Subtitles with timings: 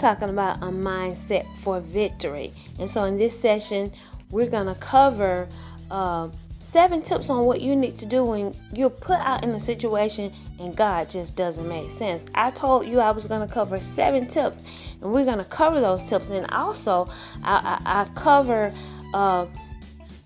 [0.00, 2.52] Talking about a mindset for victory.
[2.78, 3.92] And so, in this session,
[4.30, 5.46] we're going to cover
[5.90, 9.60] uh, seven tips on what you need to do when you're put out in a
[9.60, 12.26] situation and God just doesn't make sense.
[12.34, 14.62] I told you I was going to cover seven tips,
[15.00, 16.30] and we're going to cover those tips.
[16.30, 17.08] And also,
[17.42, 18.72] I, I, I cover.
[19.12, 19.46] Uh,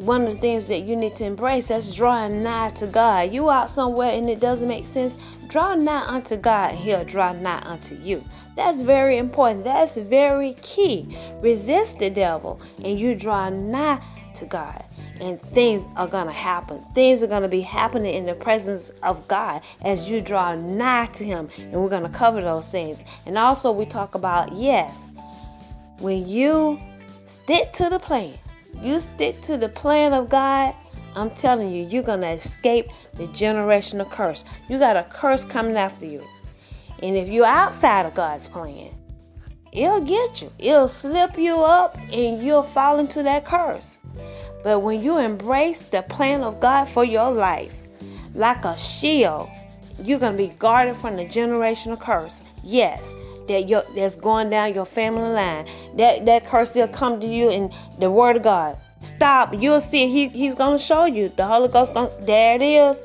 [0.05, 3.33] one of the things that you need to embrace that's drawing nigh to God.
[3.33, 5.17] You out somewhere and it doesn't make sense,
[5.49, 8.23] draw nigh unto God and He'll draw nigh unto you.
[8.55, 9.65] That's very important.
[9.65, 11.17] That's very key.
[11.41, 14.03] Resist the devil and you draw nigh
[14.35, 14.85] to God.
[15.21, 16.83] And things are going to happen.
[16.95, 21.07] Things are going to be happening in the presence of God as you draw nigh
[21.15, 21.49] to Him.
[21.59, 23.05] And we're going to cover those things.
[23.25, 25.11] And also, we talk about yes,
[26.01, 26.81] when you
[27.27, 28.37] stick to the plan,
[28.83, 30.75] you stick to the plan of God,
[31.17, 34.45] I'm telling you, you're going to escape the generational curse.
[34.69, 36.25] You got a curse coming after you.
[37.03, 38.91] And if you're outside of God's plan,
[39.73, 40.51] it'll get you.
[40.59, 43.99] It'll slip you up and you'll fall into that curse.
[44.63, 47.83] But when you embrace the plan of God for your life,
[48.35, 49.49] like a shield,
[50.03, 52.41] you're going to be guarded from the generational curse.
[52.63, 53.15] Yes,
[53.49, 55.67] that your, that's going down your family line.
[55.97, 58.79] That that curse will come to you in the word of God.
[59.01, 59.55] Stop.
[59.55, 61.29] You'll see he, he's gonna show you.
[61.37, 63.03] The Holy Ghost gonna, there it is.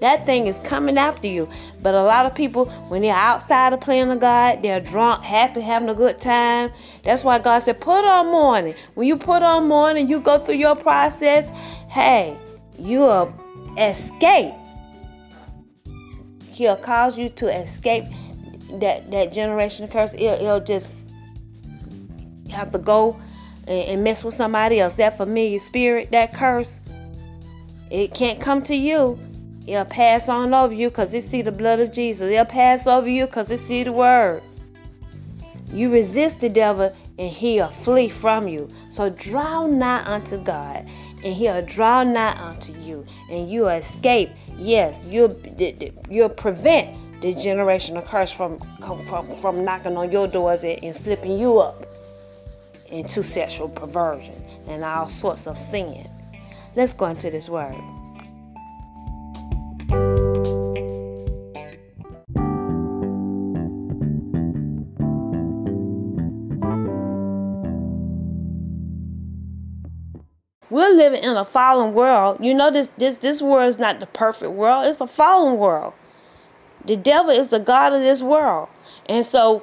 [0.00, 1.48] That thing is coming after you.
[1.80, 5.60] But a lot of people, when they're outside of plan of God, they're drunk, happy,
[5.60, 6.72] having a good time.
[7.04, 8.74] That's why God said, put on mourning.
[8.94, 11.48] When you put on mourning, you go through your process.
[11.88, 12.36] Hey,
[12.76, 13.32] you'll
[13.78, 14.54] escape.
[16.50, 18.06] He'll cause you to escape
[18.80, 20.92] that that generation curse, it'll, it'll just
[22.50, 23.20] have to go
[23.66, 24.94] and, and mess with somebody else.
[24.94, 26.80] That familiar spirit, that curse,
[27.90, 29.18] it can't come to you.
[29.66, 32.30] It'll pass on over you because it see the blood of Jesus.
[32.30, 34.42] It'll pass over you because it see the word.
[35.72, 38.68] You resist the devil and he'll flee from you.
[38.88, 40.86] So draw nigh unto God
[41.24, 44.30] and he'll draw nigh unto you and you'll escape.
[44.58, 45.40] Yes, you'll,
[46.10, 48.58] you'll prevent the generational curse from,
[49.06, 51.86] from, from knocking on your doors and, and slipping you up
[52.88, 54.34] into sexual perversion
[54.66, 56.04] and all sorts of sin.
[56.74, 57.76] Let's go into this word.
[70.70, 72.38] We're living in a fallen world.
[72.40, 74.86] You know this this this world is not the perfect world.
[74.86, 75.92] It's a fallen world.
[76.84, 78.68] The devil is the God of this world.
[79.06, 79.62] And so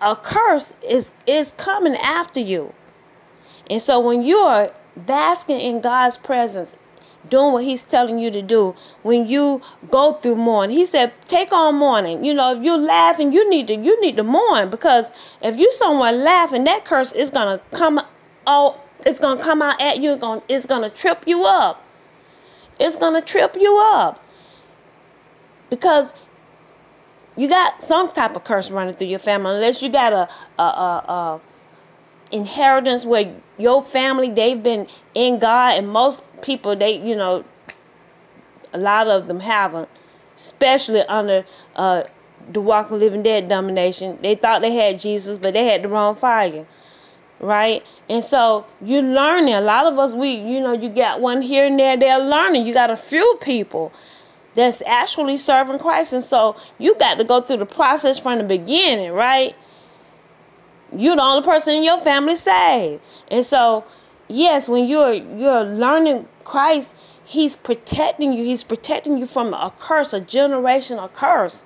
[0.00, 2.72] a curse is is coming after you.
[3.68, 6.74] And so when you're basking in God's presence,
[7.28, 9.60] doing what he's telling you to do, when you
[9.90, 12.24] go through mourning, he said, take on mourning.
[12.24, 15.10] You know, if you're laughing, you need to you need to mourn because
[15.42, 18.00] if you someone laughing, that curse is gonna come
[18.46, 21.82] out, it's gonna come out at you, it's gonna, it's gonna trip you up.
[22.78, 24.22] It's gonna trip you up
[25.70, 26.12] because
[27.36, 30.28] you got some type of curse running through your family unless you got a,
[30.58, 31.40] a, a, a
[32.32, 37.44] inheritance where your family they've been in God and most people they you know
[38.72, 39.88] a lot of them haven't
[40.36, 41.44] especially under
[41.76, 42.02] uh,
[42.52, 44.18] the walking living dead domination.
[44.20, 46.66] They thought they had Jesus but they had the wrong fire
[47.38, 47.84] right?
[48.08, 49.54] And so you're learning.
[49.54, 52.66] A lot of us we you know you got one here and there they're learning.
[52.66, 53.92] You got a few people
[54.56, 56.12] that's actually serving Christ.
[56.12, 59.54] And so you got to go through the process from the beginning, right?
[60.92, 63.02] You're the only person in your family saved.
[63.28, 63.84] And so,
[64.28, 68.44] yes, when you're you're learning Christ, He's protecting you.
[68.44, 71.64] He's protecting you from a curse, a generational curse.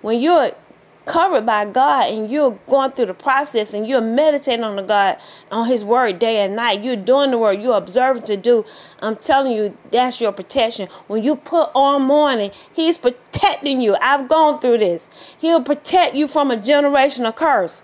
[0.00, 0.52] When you're
[1.04, 5.18] covered by God and you're going through the process and you're meditating on the God
[5.50, 6.82] on his word day and night.
[6.82, 8.64] You're doing the word, you're observing to do.
[9.00, 10.88] I'm telling you, that's your protection.
[11.08, 13.96] When you put on mourning, he's protecting you.
[14.00, 15.08] I've gone through this.
[15.38, 17.82] He'll protect you from a generational curse.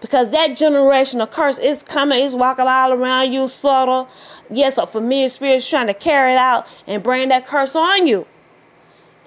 [0.00, 4.08] Because that generational curse is coming, it's walking all around you, subtle.
[4.50, 8.08] Yes, a familiar spirit is trying to carry it out and bring that curse on
[8.08, 8.26] you.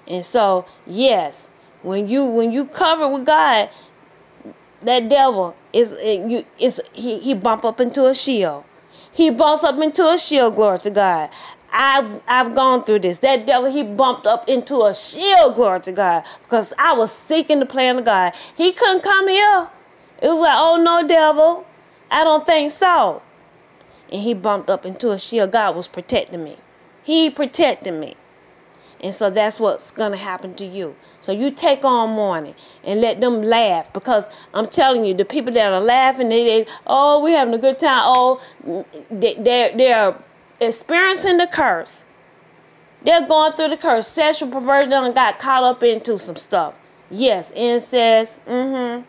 [0.06, 1.45] And so, yes,
[1.86, 3.70] when you when you cover with God,
[4.80, 8.64] that devil is you is he he bump up into a shield.
[9.12, 10.56] He bumps up into a shield.
[10.56, 11.30] Glory to God.
[11.72, 13.18] I've I've gone through this.
[13.18, 15.54] That devil he bumped up into a shield.
[15.54, 18.34] Glory to God because I was seeking the plan of God.
[18.56, 19.70] He couldn't come here.
[20.20, 21.66] It was like, oh no, devil,
[22.10, 23.22] I don't think so.
[24.10, 25.52] And he bumped up into a shield.
[25.52, 26.56] God was protecting me.
[27.04, 28.16] He protected me.
[29.00, 30.96] And so that's what's going to happen to you.
[31.20, 35.52] So you take on mourning and let them laugh because I'm telling you, the people
[35.54, 38.02] that are laughing, they, they oh, we're having a good time.
[38.04, 38.40] Oh,
[39.10, 40.16] they, they're, they're
[40.60, 42.04] experiencing the curse.
[43.02, 44.08] They're going through the curse.
[44.08, 46.74] Sexual perversion got caught up into some stuff.
[47.10, 48.44] Yes, incest.
[48.46, 49.04] Mm-hmm.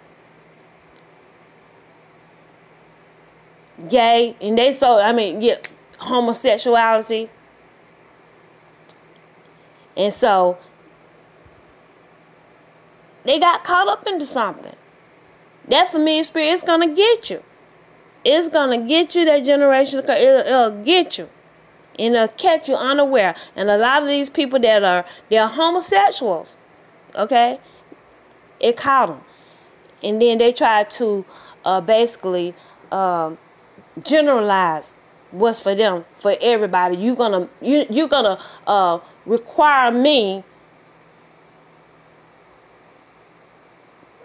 [3.87, 4.35] Gay.
[4.41, 5.57] And they so, I mean, yeah,
[5.97, 7.29] homosexuality.
[9.97, 10.57] And so
[13.25, 14.75] they got caught up into something.
[15.67, 17.43] That familiar spirit is gonna get you.
[18.23, 19.99] It's gonna get you that generation.
[19.99, 21.27] It'll, it'll get you,
[21.99, 23.35] and it'll catch you unaware.
[23.55, 26.57] And a lot of these people that are they're homosexuals,
[27.15, 27.59] okay,
[28.59, 29.21] it caught them,
[30.03, 31.25] and then they try to
[31.65, 32.53] uh, basically
[32.91, 33.37] um,
[34.03, 34.93] generalize
[35.31, 36.95] what's for them for everybody.
[36.95, 40.43] You're gonna you you're gonna uh, require me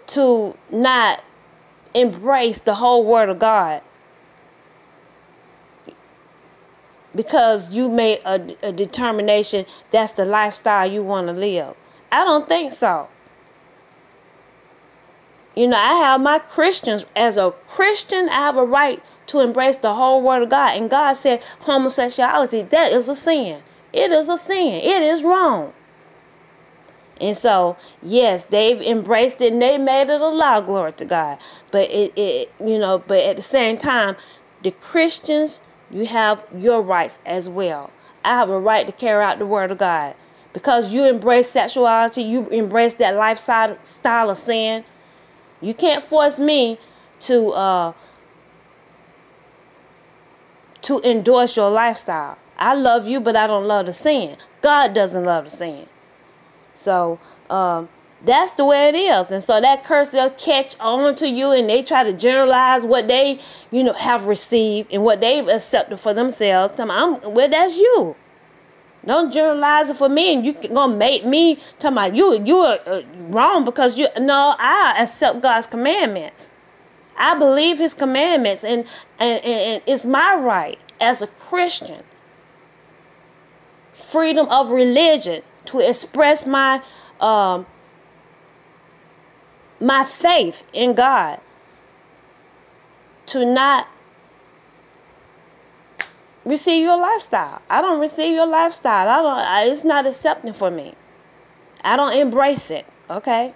[0.07, 1.23] to not
[1.93, 3.81] embrace the whole word of God
[7.15, 11.75] because you made a, a determination that's the lifestyle you want to live.
[12.11, 13.07] I don't think so.
[15.55, 19.77] You know, I have my Christians as a Christian, I have a right to embrace
[19.77, 20.75] the whole word of God.
[20.77, 23.61] And God said homosexuality, that is a sin.
[23.93, 24.81] It is a sin.
[24.81, 25.73] It is wrong.
[27.21, 31.37] And so, yes, they've embraced it and they made it a law, glory to God.
[31.71, 34.15] But it, it you know, but at the same time,
[34.63, 35.61] the Christians,
[35.91, 37.91] you have your rights as well.
[38.25, 40.15] I have a right to carry out the word of God.
[40.53, 44.83] Because you embrace sexuality, you embrace that lifestyle style of sin.
[45.61, 46.77] You can't force me
[47.21, 47.93] to uh
[50.81, 52.37] to endorse your lifestyle.
[52.57, 54.37] I love you, but I don't love the sin.
[54.61, 55.87] God doesn't love the sin.
[56.73, 57.19] So
[57.49, 57.89] um,
[58.23, 59.31] that's the way it is.
[59.31, 63.07] And so that curse they'll catch on to you and they try to generalize what
[63.07, 63.39] they,
[63.71, 66.75] you know, have received and what they've accepted for themselves.
[66.75, 68.15] Tell me, I'm well, that's you.
[69.05, 72.79] Don't generalize it for me and you gonna make me tell me you you are
[72.85, 76.53] uh, wrong because you no, I accept God's commandments.
[77.17, 78.85] I believe his commandments and,
[79.19, 82.03] and, and, and it's my right as a Christian
[84.03, 86.81] freedom of religion to express my
[87.19, 87.65] um,
[89.79, 91.39] my faith in God
[93.27, 93.87] to not
[96.45, 97.61] receive your lifestyle.
[97.69, 99.07] I don't receive your lifestyle.
[99.07, 100.95] I don't I, it's not accepting for me.
[101.83, 103.53] I don't embrace it, okay?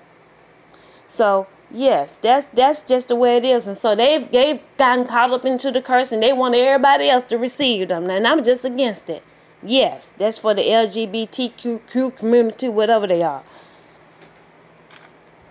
[1.07, 3.67] So, yes, that's that's just the way it is.
[3.67, 7.23] And so they've they've gotten caught up into the curse and they want everybody else
[7.23, 8.09] to receive them.
[8.09, 9.23] And I'm just against it.
[9.63, 13.43] Yes, that's for the LGBTQ community, whatever they are.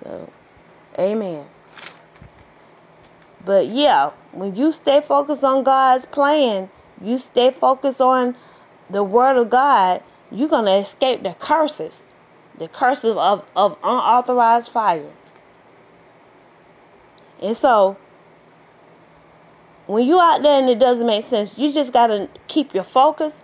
[0.02, 0.30] So,
[0.98, 1.46] amen.
[3.44, 6.70] But yeah, when you stay focused on God's plan,
[7.00, 8.36] you stay focused on
[8.88, 12.04] the Word of God, you're going to escape the curses,
[12.58, 15.10] the curses of, of unauthorized fire.
[17.40, 17.96] And so,
[19.86, 22.84] when you out there and it doesn't make sense, you just got to keep your
[22.84, 23.42] focus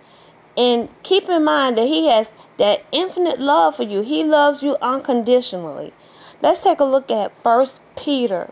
[0.55, 4.01] and keep in mind that He has that infinite love for you.
[4.01, 5.93] He loves you unconditionally.
[6.41, 8.51] Let's take a look at First Peter.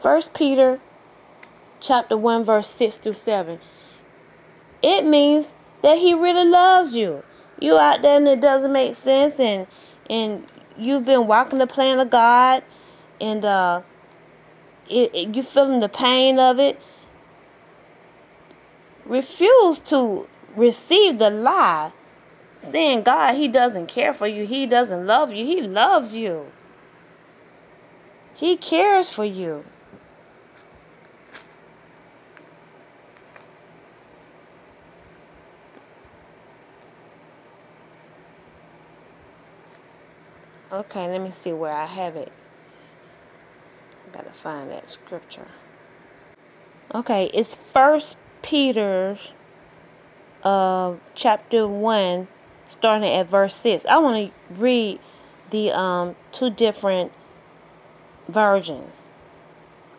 [0.00, 0.80] First Peter
[1.80, 3.58] chapter 1 verse 6 through 7.
[4.82, 7.22] It means that he really loves you.
[7.60, 9.66] You out there and it doesn't make sense and
[10.10, 10.44] and
[10.76, 12.62] you've been walking the plan of God
[13.20, 13.82] and uh
[14.88, 16.80] it, it, you feeling the pain of it
[19.04, 21.92] refuse to receive the lie
[22.58, 25.44] saying God he doesn't care for you, he doesn't love you.
[25.44, 26.46] He loves you.
[28.34, 29.64] He cares for you.
[40.72, 42.32] Okay, let me see where I have it.
[44.08, 45.46] I gotta find that scripture.
[46.92, 49.16] Okay, it's First Peter,
[50.42, 52.28] uh, chapter one,
[52.68, 53.86] starting at verse six.
[53.86, 55.00] I want to read
[55.48, 57.10] the um two different
[58.28, 59.08] versions.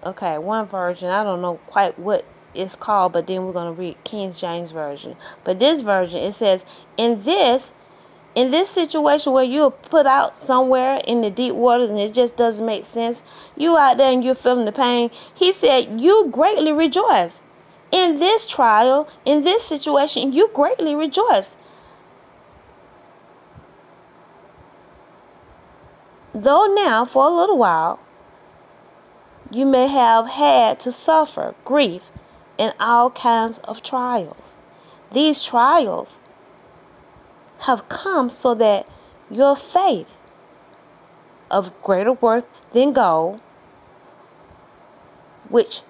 [0.03, 1.09] Okay, one version.
[1.09, 2.23] I don't know quite what
[2.53, 5.15] it's called, but then we're gonna read King James version.
[5.43, 6.65] But this version it says,
[6.97, 7.73] "In this."
[8.35, 12.35] in this situation where you're put out somewhere in the deep waters and it just
[12.35, 13.23] doesn't make sense,
[13.55, 17.41] you out there and you're feeling the pain, he said, You greatly rejoice.
[17.91, 21.55] In this trial, in this situation, you greatly rejoice.
[26.33, 27.99] Though now, for a little while,
[29.49, 32.11] you may have had to suffer grief
[32.57, 34.55] in all kinds of trials.
[35.11, 36.19] These trials
[37.59, 38.87] have come so that
[39.29, 40.17] your faith
[41.49, 43.39] of greater worth than gold
[45.49, 45.81] which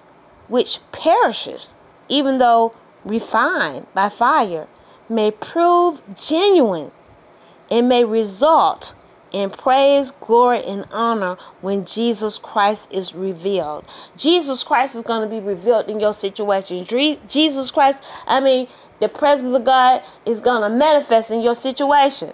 [0.48, 1.74] which perishes
[2.08, 4.66] even though refined by fire
[5.08, 6.90] may prove genuine
[7.70, 8.94] and may result
[9.32, 13.84] in praise, glory, and honor when Jesus Christ is revealed.
[14.16, 16.86] Jesus Christ is going to be revealed in your situation.
[17.28, 18.68] Jesus Christ, I mean,
[19.00, 22.32] the presence of God is going to manifest in your situation.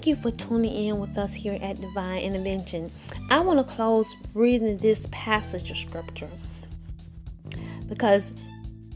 [0.00, 2.90] Thank you for tuning in with us here at Divine Intervention.
[3.28, 6.30] I want to close reading this passage of scripture
[7.86, 8.32] because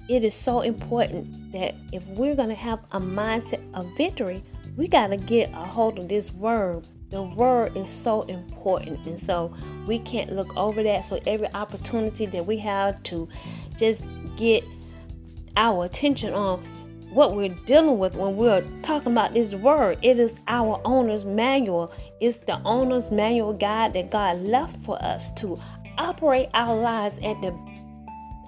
[0.08, 4.42] it is so important that if we're going to have a mindset of victory,
[4.78, 6.88] we got to get a hold of this word.
[7.10, 9.52] The word is so important, and so
[9.86, 11.04] we can't look over that.
[11.04, 13.28] So, every opportunity that we have to
[13.76, 14.06] just
[14.38, 14.64] get
[15.54, 16.66] our attention on
[17.14, 21.92] what we're dealing with when we're talking about this word, it is our owner's manual.
[22.20, 25.58] It's the owner's manual guide that God left for us to
[25.96, 27.56] operate our lives at the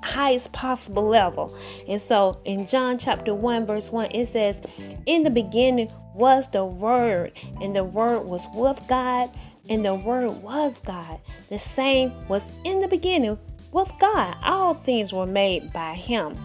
[0.02, 1.56] highest possible level.
[1.88, 4.60] And so in John chapter 1, verse 1, it says,
[5.06, 9.30] In the beginning was the Word, and the Word was with God,
[9.68, 11.20] and the Word was God.
[11.50, 13.38] The same was in the beginning
[13.72, 14.36] with God.
[14.42, 16.36] All things were made by Him.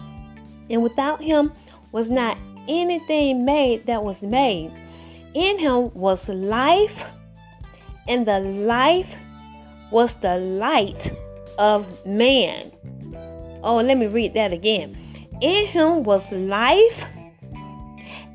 [0.70, 1.52] And without Him
[1.92, 2.36] was not
[2.68, 4.72] anything made that was made.
[5.34, 7.10] In Him was life,
[8.08, 9.16] and the life
[9.92, 11.12] was the light
[11.58, 12.72] of man.
[13.62, 14.96] Oh, let me read that again.
[15.40, 17.04] In him was life,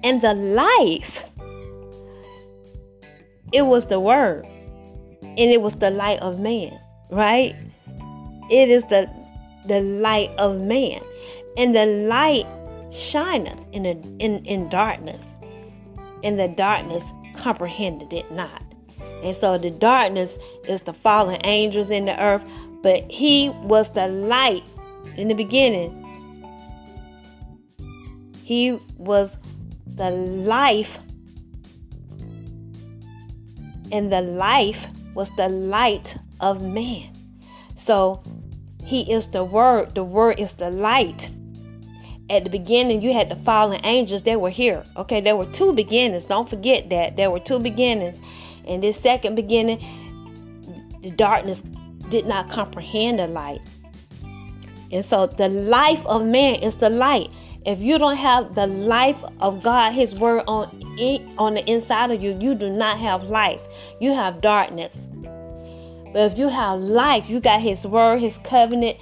[0.03, 1.29] and the life,
[3.51, 4.45] it was the word,
[5.21, 7.55] and it was the light of man, right?
[8.49, 9.09] It is the
[9.65, 11.01] the light of man,
[11.57, 12.47] and the light
[12.91, 15.35] shineth in, a, in, in darkness,
[16.23, 17.03] and the darkness
[17.35, 18.63] comprehended it not.
[19.23, 22.45] And so the darkness is the fallen angels in the earth,
[22.83, 24.63] but he was the light
[25.15, 26.03] in the beginning.
[28.43, 29.37] He was
[29.85, 30.99] the life,
[33.91, 37.11] and the life was the light of man.
[37.75, 38.21] So
[38.85, 41.29] he is the word, the word is the light.
[42.29, 44.83] At the beginning, you had the fallen angels, they were here.
[44.97, 46.25] Okay, there were two beginnings.
[46.25, 47.15] Don't forget that.
[47.15, 48.19] There were two beginnings.
[48.67, 49.79] And this second beginning,
[51.01, 51.61] the darkness
[52.09, 53.61] did not comprehend the light.
[54.91, 57.29] And so the life of man is the light.
[57.65, 60.67] If you don't have the life of God, His word on
[61.37, 63.61] on the inside of you, you do not have life.
[63.99, 65.07] You have darkness.
[66.13, 68.97] But if you have life, you got His word, His covenant.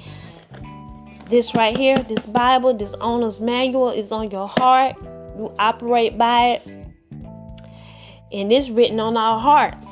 [1.27, 4.95] This right here, this Bible, this owner's manual is on your heart.
[5.35, 6.67] You operate by it.
[8.31, 9.85] And it's written on our hearts.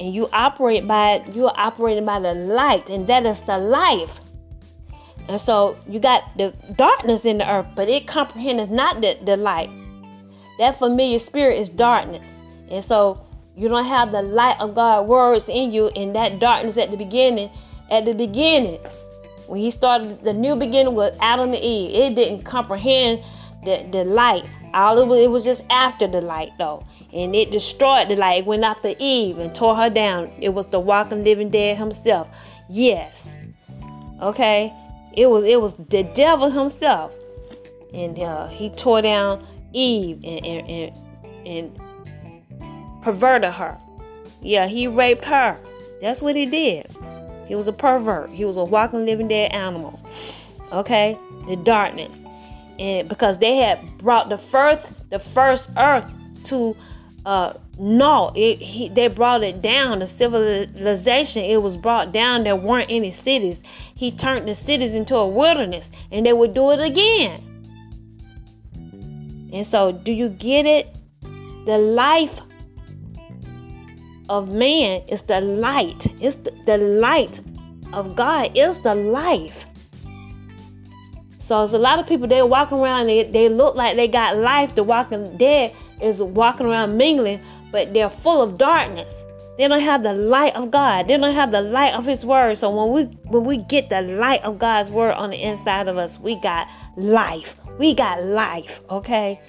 [0.00, 4.20] And you operate by it, you're operating by the light, and that is the life.
[5.28, 9.36] And so you got the darkness in the earth, but it comprehends not the, the
[9.36, 9.68] light.
[10.58, 12.38] That familiar spirit is darkness.
[12.70, 16.78] And so you don't have the light of God words in you in that darkness
[16.78, 17.50] at the beginning.
[17.90, 18.78] At the beginning,
[19.50, 23.20] when he started the new beginning with Adam and Eve, it didn't comprehend
[23.64, 24.44] the, the light.
[24.72, 26.86] All it was, it was just after the light though.
[27.12, 28.38] and it destroyed the light.
[28.38, 30.30] It went after Eve and tore her down.
[30.38, 32.30] It was the walking, living dead himself.
[32.68, 33.32] Yes.
[34.22, 34.72] Okay.
[35.16, 37.12] It was it was the devil himself,
[37.92, 40.96] and uh, he tore down Eve and and, and
[41.44, 43.76] and perverted her.
[44.42, 45.58] Yeah, he raped her.
[46.00, 46.86] That's what he did.
[47.50, 48.30] He was a pervert.
[48.30, 49.98] He was a walking, living dead animal.
[50.70, 52.16] Okay, the darkness,
[52.78, 56.06] and because they had brought the first the first earth
[56.44, 56.76] to
[57.26, 59.98] uh no it he, they brought it down.
[59.98, 62.44] The civilization it was brought down.
[62.44, 63.58] There weren't any cities.
[63.96, 67.42] He turned the cities into a wilderness and they would do it again.
[69.52, 70.94] And so do you get it?
[71.66, 72.42] The life
[74.30, 77.40] of man is the light it's the, the light
[77.92, 79.66] of god is the life
[81.38, 84.36] so there's a lot of people they walk around they, they look like they got
[84.36, 89.24] life the walking dead is walking around mingling, but they're full of darkness.
[89.58, 91.08] They don't have the light of God.
[91.08, 92.56] They don't have the light of His Word.
[92.56, 95.98] So when we when we get the light of God's Word on the inside of
[95.98, 97.56] us, we got life.
[97.78, 98.80] We got life.
[98.88, 99.40] Okay,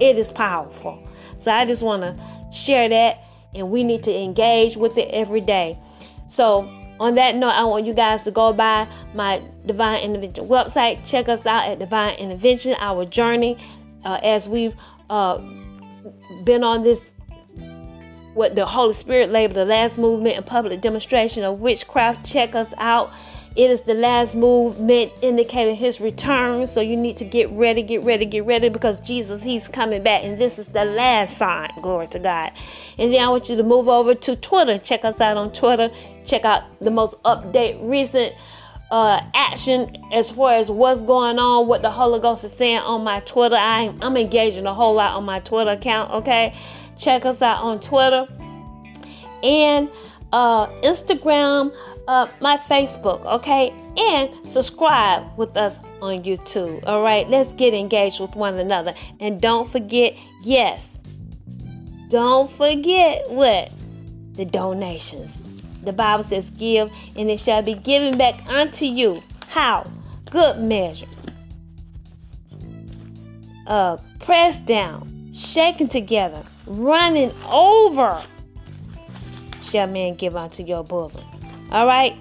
[0.00, 1.06] it is powerful.
[1.38, 2.18] So I just want to
[2.52, 3.22] share that,
[3.54, 5.78] and we need to engage with it every day.
[6.28, 6.62] So
[7.00, 11.08] on that note, I want you guys to go by my Divine Intervention website.
[11.08, 13.56] Check us out at Divine Intervention, our journey
[14.04, 14.76] uh, as we've
[15.08, 15.38] uh,
[16.44, 17.08] been on this
[18.34, 22.24] what the Holy Spirit labeled the last movement and public demonstration of witchcraft.
[22.24, 23.12] Check us out.
[23.56, 26.66] It is the last movement indicating his return.
[26.66, 30.22] So you need to get ready, get ready, get ready because Jesus, he's coming back.
[30.22, 31.70] And this is the last sign.
[31.82, 32.52] Glory to God.
[32.98, 34.78] And then I want you to move over to Twitter.
[34.78, 35.90] Check us out on Twitter.
[36.24, 38.34] Check out the most update, recent
[38.90, 43.02] uh, action as far as what's going on, what the Holy Ghost is saying on
[43.02, 43.56] my Twitter.
[43.56, 46.54] I, I'm engaging a whole lot on my Twitter account, okay?
[46.96, 48.26] Check us out on Twitter
[49.42, 49.88] and
[50.32, 51.74] uh, Instagram,
[52.08, 53.72] uh, my Facebook, okay?
[53.96, 57.28] And subscribe with us on YouTube, all right?
[57.28, 58.94] Let's get engaged with one another.
[59.20, 60.96] And don't forget, yes,
[62.08, 63.72] don't forget what?
[64.34, 65.42] The donations.
[65.82, 69.22] The Bible says, Give, and it shall be given back unto you.
[69.48, 69.90] How?
[70.30, 71.06] Good measure.
[73.66, 78.20] Uh, pressed down, shaken together, running over,
[79.70, 81.24] shall man give unto your bosom.
[81.70, 82.16] All right?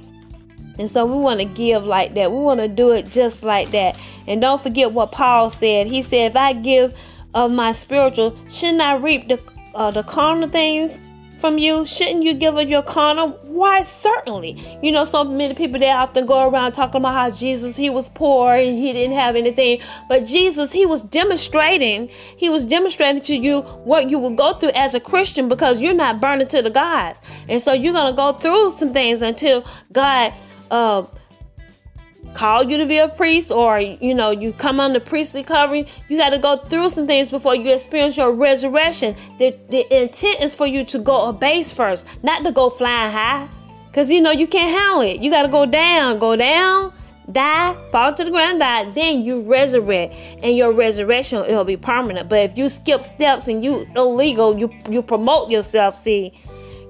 [0.77, 2.31] And so we want to give like that.
[2.31, 3.99] We want to do it just like that.
[4.27, 5.87] And don't forget what Paul said.
[5.87, 6.97] He said, If I give
[7.33, 9.39] of my spiritual, shouldn't I reap the,
[9.75, 10.97] uh, the carnal things?
[11.39, 11.85] From you?
[11.85, 13.29] Shouldn't you give of your carnal?
[13.43, 14.79] Why, certainly.
[14.81, 18.07] You know, so many people they often go around talking about how Jesus, he was
[18.07, 19.81] poor and he didn't have anything.
[20.07, 24.71] But Jesus, he was demonstrating, he was demonstrating to you what you will go through
[24.71, 27.21] as a Christian because you're not burning to the gods.
[27.47, 30.33] And so you're going to go through some things until God,
[30.71, 31.03] uh,
[32.33, 36.17] call you to be a priest or you know you come the priestly covering you
[36.17, 39.15] got to go through some things before you experience your resurrection.
[39.37, 43.11] The, the intent is for you to go a base first not to go flying
[43.11, 43.47] high.
[43.87, 45.19] Because you know you can't handle it.
[45.19, 46.93] You got to go down go down
[47.31, 48.85] die fall to the ground die.
[48.91, 50.13] Then you resurrect.
[50.43, 52.29] And your resurrection it'll be permanent.
[52.29, 56.33] But if you skip steps and you illegal you you promote yourself see.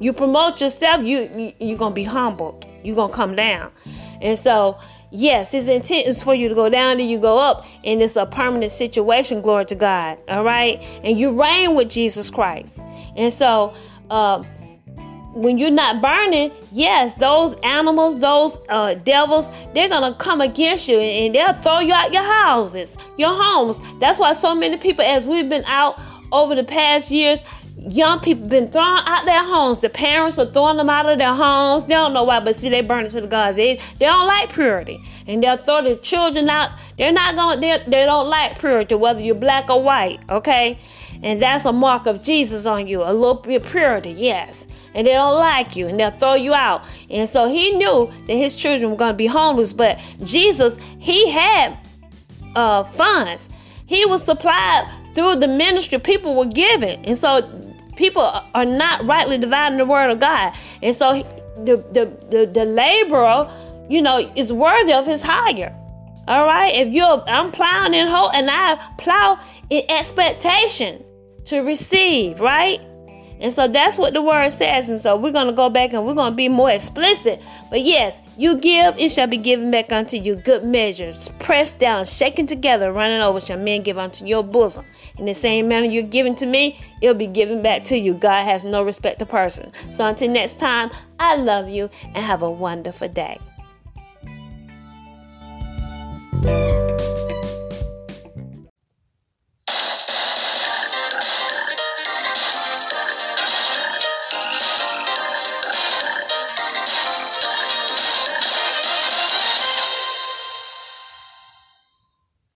[0.01, 2.65] You promote yourself you, you you're gonna be humbled.
[2.83, 3.71] You're gonna come down.
[4.21, 4.77] And so
[5.11, 8.15] Yes, his intent is for you to go down and you go up, and it's
[8.15, 10.19] a permanent situation, glory to God.
[10.27, 10.81] All right.
[11.03, 12.79] And you reign with Jesus Christ.
[13.15, 13.73] And so,
[14.09, 14.43] uh,
[15.33, 20.99] when you're not burning, yes, those animals, those uh, devils, they're gonna come against you
[20.99, 23.79] and they'll throw you out your houses, your homes.
[23.99, 25.99] That's why so many people, as we've been out
[26.31, 27.41] over the past years,
[27.87, 29.79] young people been thrown out their homes.
[29.79, 31.85] The parents are throwing them out of their homes.
[31.85, 33.57] They don't know why, but see, they burn it to the gods.
[33.57, 36.71] They they don't like purity, and they'll throw their children out.
[36.97, 37.59] They're not gonna.
[37.59, 40.19] They don't like purity, whether you're black or white.
[40.29, 40.79] Okay,
[41.23, 43.03] and that's a mark of Jesus on you.
[43.03, 44.67] A little bit purity, yes.
[44.95, 46.83] And they don't like you, and they'll throw you out.
[47.09, 51.77] And so he knew that his children were gonna be homeless, but Jesus, he had
[52.55, 53.49] uh, funds.
[53.85, 57.03] He was supplied through the ministry people were giving.
[57.05, 57.41] And so
[57.99, 58.23] people
[58.55, 60.53] are not rightly dividing the word of God.
[60.81, 61.13] And so
[61.57, 63.51] the, the, the, the laborer,
[63.89, 65.75] you know, is worthy of his hire.
[66.27, 66.73] All right.
[66.73, 69.37] If you're, I'm plowing in hope and I plow
[69.69, 71.03] in expectation
[71.45, 72.79] to receive, right?
[73.39, 74.89] And so that's what the word says.
[74.89, 77.41] And so we're going to go back and we're going to be more explicit.
[77.69, 80.35] But yes, you give, it shall be given back unto you.
[80.35, 84.85] Good measures, pressed down, shaken together, running over, shall men give unto your bosom.
[85.17, 88.13] In the same manner you're giving to me, it'll be given back to you.
[88.13, 89.71] God has no respect to person.
[89.93, 93.37] So until next time, I love you and have a wonderful day.